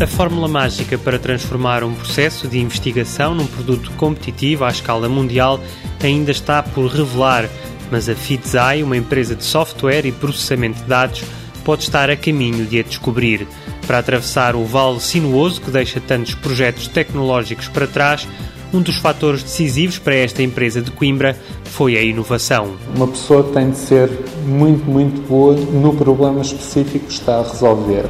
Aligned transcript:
A 0.00 0.06
fórmula 0.06 0.48
mágica 0.48 0.96
para 0.96 1.18
transformar 1.18 1.84
um 1.84 1.92
processo 1.92 2.48
de 2.48 2.58
investigação 2.58 3.34
num 3.34 3.46
produto 3.46 3.90
competitivo 3.98 4.64
à 4.64 4.70
escala 4.70 5.10
mundial 5.10 5.60
ainda 6.02 6.30
está 6.30 6.62
por 6.62 6.86
revelar, 6.86 7.46
mas 7.90 8.08
a 8.08 8.14
Fitzai, 8.14 8.82
uma 8.82 8.96
empresa 8.96 9.36
de 9.36 9.44
software 9.44 10.06
e 10.06 10.12
processamento 10.12 10.80
de 10.80 10.86
dados, 10.86 11.22
pode 11.64 11.82
estar 11.82 12.08
a 12.08 12.16
caminho 12.16 12.64
de 12.64 12.80
a 12.80 12.82
descobrir. 12.82 13.46
Para 13.86 13.98
atravessar 13.98 14.56
o 14.56 14.64
vale 14.64 15.00
sinuoso 15.00 15.60
que 15.60 15.70
deixa 15.70 16.00
tantos 16.00 16.34
projetos 16.34 16.88
tecnológicos 16.88 17.68
para 17.68 17.86
trás, 17.86 18.26
um 18.72 18.80
dos 18.80 18.96
fatores 18.96 19.42
decisivos 19.42 19.98
para 19.98 20.14
esta 20.14 20.42
empresa 20.42 20.80
de 20.80 20.90
Coimbra 20.92 21.36
foi 21.64 21.98
a 21.98 22.02
inovação. 22.02 22.74
Uma 22.96 23.08
pessoa 23.08 23.42
tem 23.52 23.70
de 23.70 23.76
ser 23.76 24.10
muito, 24.46 24.82
muito 24.90 25.20
boa 25.28 25.54
no 25.54 25.94
problema 25.94 26.40
específico 26.40 27.04
que 27.04 27.12
está 27.12 27.40
a 27.40 27.42
resolver. 27.42 28.06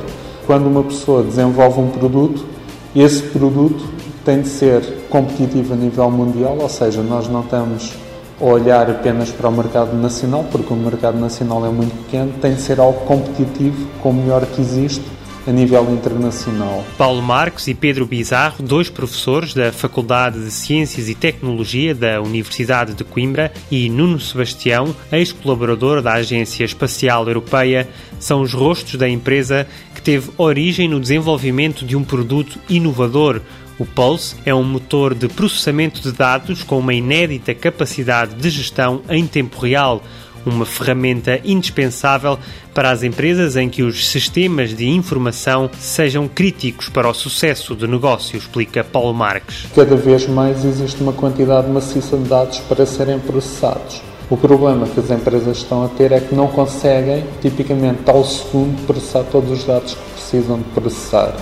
Quando 0.51 0.67
uma 0.67 0.83
pessoa 0.83 1.23
desenvolve 1.23 1.79
um 1.79 1.91
produto, 1.91 2.45
esse 2.93 3.23
produto 3.23 3.85
tem 4.25 4.43
de 4.43 4.49
ser 4.49 4.83
competitivo 5.09 5.75
a 5.75 5.77
nível 5.77 6.11
mundial, 6.11 6.59
ou 6.61 6.69
seja, 6.69 7.03
nós 7.03 7.29
não 7.29 7.43
estamos 7.43 7.93
a 8.41 8.45
olhar 8.45 8.91
apenas 8.91 9.31
para 9.31 9.49
o 9.49 9.53
mercado 9.53 9.97
nacional, 9.97 10.45
porque 10.51 10.75
o 10.75 10.77
mercado 10.77 11.21
nacional 11.21 11.65
é 11.65 11.69
muito 11.69 11.95
pequeno, 12.03 12.33
tem 12.43 12.55
de 12.55 12.63
ser 12.63 12.81
algo 12.81 12.99
competitivo 13.07 13.87
com 14.03 14.11
o 14.11 14.13
melhor 14.13 14.45
que 14.45 14.61
existe 14.61 15.05
a 15.47 15.51
nível 15.51 15.93
internacional. 15.93 16.85
Paulo 16.99 17.23
Marques 17.23 17.67
e 17.69 17.75
Pedro 17.75 18.07
Bizarro, 18.07 18.63
dois 18.63 18.91
professores 18.91 19.55
da 19.55 19.73
Faculdade 19.73 20.43
de 20.43 20.51
Ciências 20.51 21.09
e 21.09 21.15
Tecnologia 21.15 21.95
da 21.95 22.21
Universidade 22.21 22.95
de 22.95 23.05
Coimbra, 23.05 23.53
e 23.71 23.89
Nuno 23.89 24.21
Sebastião, 24.21 24.95
ex-colaborador 25.11 26.03
da 26.03 26.15
Agência 26.15 26.65
Espacial 26.65 27.27
Europeia, 27.27 27.89
são 28.19 28.43
os 28.43 28.53
rostos 28.53 28.97
da 28.97 29.09
empresa 29.09 29.67
que 29.95 30.03
teve 30.03 30.31
origem 30.37 30.89
no 30.89 31.01
desenvolvimento 31.01 31.85
de 31.85 31.97
um 31.97 32.05
produto 32.05 32.59
inovador. 32.69 33.41
O 33.79 33.87
Pulse 33.87 34.37
é 34.45 34.55
um 34.55 34.63
motor 34.63 35.15
de 35.15 35.27
processamento 35.27 36.03
de 36.03 36.13
dados 36.13 36.63
com 36.63 36.79
uma 36.79 36.93
inédita 36.93 37.55
capacidade 37.55 38.35
de 38.35 38.51
gestão 38.51 39.01
em 39.09 39.27
tempo 39.27 39.59
real 39.59 40.03
uma 40.45 40.65
ferramenta 40.65 41.41
indispensável 41.45 42.39
para 42.75 42.91
as 42.91 43.03
empresas 43.03 43.57
em 43.57 43.69
que 43.69 43.83
os 43.83 44.09
sistemas 44.09 44.75
de 44.75 44.89
informação 44.89 45.71
sejam 45.79 46.29
críticos 46.29 46.89
para 46.89 47.09
o 47.09 47.15
sucesso 47.15 47.75
do 47.75 47.87
negócio, 47.89 48.37
explica 48.37 48.85
Paulo 48.85 49.13
Marques. 49.13 49.67
Cada 49.75 49.97
vez 49.97 50.27
mais 50.27 50.65
existe 50.65 51.03
uma 51.03 51.13
quantidade 51.13 51.69
maciça 51.69 52.17
de 52.17 52.25
dados 52.25 52.59
para 52.61 52.87
serem 52.87 53.19
processados. 53.19 54.03
O 54.31 54.37
problema 54.37 54.87
que 54.87 55.01
as 55.01 55.11
empresas 55.11 55.57
estão 55.57 55.85
a 55.85 55.89
ter 55.89 56.13
é 56.13 56.21
que 56.21 56.35
não 56.35 56.47
conseguem, 56.47 57.25
tipicamente 57.43 58.09
ao 58.09 58.25
segundo, 58.25 58.87
processar 58.87 59.25
todos 59.25 59.51
os 59.51 59.65
dados 59.65 59.95
que 59.95 60.11
precisam 60.13 60.59
de 60.59 60.65
processar. 60.67 61.35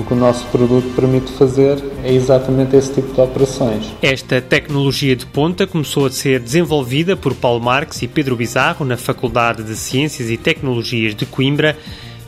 O 0.00 0.02
que 0.02 0.14
o 0.14 0.16
nosso 0.16 0.46
produto 0.46 0.88
permite 0.96 1.30
fazer 1.32 1.78
é 2.02 2.10
exatamente 2.10 2.74
esse 2.74 2.90
tipo 2.94 3.12
de 3.12 3.20
operações. 3.20 3.94
Esta 4.00 4.40
tecnologia 4.40 5.14
de 5.14 5.26
ponta 5.26 5.66
começou 5.66 6.06
a 6.06 6.10
ser 6.10 6.40
desenvolvida 6.40 7.18
por 7.18 7.34
Paulo 7.34 7.62
Marques 7.62 8.00
e 8.00 8.08
Pedro 8.08 8.34
Bizarro 8.34 8.82
na 8.86 8.96
Faculdade 8.96 9.62
de 9.62 9.76
Ciências 9.76 10.30
e 10.30 10.38
Tecnologias 10.38 11.14
de 11.14 11.26
Coimbra 11.26 11.76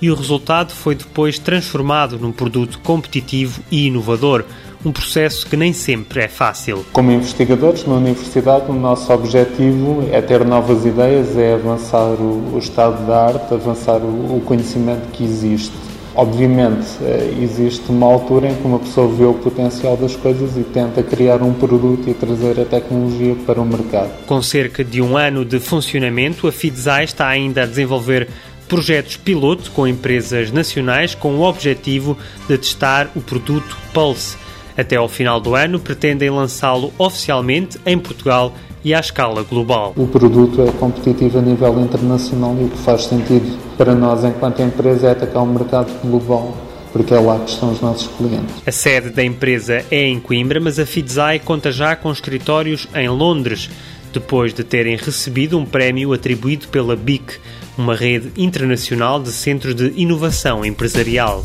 e 0.03 0.11
o 0.11 0.15
resultado 0.15 0.73
foi 0.73 0.95
depois 0.95 1.39
transformado 1.39 2.19
num 2.19 2.31
produto 2.31 2.79
competitivo 2.81 3.63
e 3.71 3.87
inovador, 3.87 4.45
um 4.85 4.93
processo 4.93 5.47
que 5.47 5.57
nem 5.57 5.73
sempre 5.73 6.25
é 6.25 6.29
fácil. 6.29 6.85
Como 6.93 7.11
investigadores 7.11 7.87
na 7.87 7.95
universidade, 7.95 8.71
o 8.71 8.75
nosso 8.75 9.11
objetivo 9.11 10.07
é 10.13 10.21
ter 10.21 10.45
novas 10.45 10.85
ideias, 10.85 11.39
é 11.39 11.55
avançar 11.55 12.21
o, 12.21 12.59
estado 12.59 13.07
da 13.07 13.29
arte, 13.29 13.55
avançar 13.55 13.99
o 13.99 14.43
conhecimento 14.45 15.09
que 15.13 15.25
existe 15.25 15.92
Obviamente, 16.15 16.87
eh, 17.01 17.35
existe 17.41 17.91
uma 17.91 18.07
altura 18.07 18.51
em 18.51 18.55
que 18.55 18.63
uma 18.65 18.79
pessoa 18.79 19.09
vê 19.09 19.25
o 19.25 19.35
potencial 19.35 19.97
das 19.97 20.15
coisas 20.15 20.57
e 20.57 20.63
tenta 20.63 21.03
criar 21.03 21.43
um 21.43 21.55
produto 21.55 22.09
e 22.09 22.15
trazer 22.15 22.61
a 22.61 22.65
tecnologia 22.65 23.35
para 23.47 23.61
o 23.61 23.65
mercado. 23.65 24.11
Com 24.27 24.43
cerca 24.43 24.85
de 24.85 25.01
um 25.01 25.17
ano 25.17 25.45
de 25.45 25.59
funcionamento, 25.59 26.47
a 26.47 26.53
Fidzai 26.53 27.05
está 27.05 27.29
ainda 27.29 27.63
a 27.63 27.67
desenvolver 27.67 28.29
projetos 28.69 29.17
piloto 29.17 29.71
com 29.71 29.87
empresas 29.87 30.51
nacionais 30.51 31.15
com 31.15 31.35
o 31.37 31.43
objetivo 31.43 32.17
de 32.49 32.59
testar 32.59 33.11
o 33.15 33.21
produto 33.21 33.77
Pulse. 33.93 34.37
Até 34.77 34.97
ao 34.97 35.09
final 35.09 35.41
do 35.41 35.55
ano, 35.55 35.79
pretendem 35.79 36.31
lançá-lo 36.31 36.93
oficialmente 36.99 37.79
em 37.85 37.99
Portugal 37.99 38.55
e 38.85 38.95
à 38.95 39.01
escala 39.01 39.43
global. 39.43 39.93
O 39.97 40.07
produto 40.07 40.63
é 40.63 40.71
competitivo 40.73 41.39
a 41.39 41.43
nível 41.43 41.81
internacional 41.81 42.57
e 42.61 42.65
o 42.65 42.69
que 42.69 42.79
faz 42.79 43.05
sentido 43.05 43.59
para 43.77 43.95
nós, 43.95 44.25
enquanto 44.25 44.61
empresa, 44.63 45.09
é 45.09 45.11
atacar 45.13 45.43
o 45.43 45.47
mercado 45.47 45.93
global 46.03 46.57
porque 46.93 47.15
é 47.15 47.19
lá 47.19 47.39
que 47.39 47.51
estão 47.51 47.73
os 47.73 47.81
nossos 47.81 48.07
clientes. 48.17 48.55
A 48.67 48.71
sede 48.71 49.11
da 49.11 49.25
empresa 49.25 49.85
é 49.91 50.05
em 50.05 50.21
Coimbra, 50.21 50.61
mas 50.61 50.79
a 50.79 50.85
Fidzai 50.85 51.39
conta 51.39 51.73
já 51.73 51.97
com 51.97 52.13
escritórios 52.13 52.87
em 52.95 53.09
Londres, 53.09 53.71
depois 54.13 54.53
de 54.53 54.63
terem 54.63 54.97
recebido 54.97 55.59
um 55.59 55.65
prémio 55.65 56.13
atribuído 56.13 56.69
pela 56.69 56.95
BIC, 56.95 57.39
uma 57.79 57.95
rede 57.95 58.31
internacional 58.37 59.21
de 59.21 59.33
centros 59.33 59.75
de 59.75 59.95
inovação 59.97 60.65
empresarial. 60.65 61.43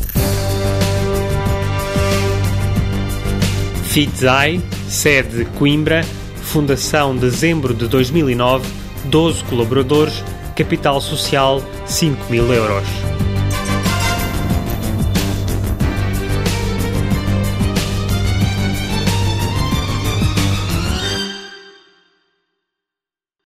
Fidzai, 3.84 4.60
sede 4.86 5.46
Coimbra, 5.58 6.04
Fundação 6.48 7.14
dezembro 7.14 7.74
de 7.74 7.86
2009, 7.86 8.66
12 9.04 9.44
colaboradores, 9.44 10.24
capital 10.56 10.98
social 10.98 11.62
5 11.84 12.32
mil 12.32 12.50
euros. 12.50 13.07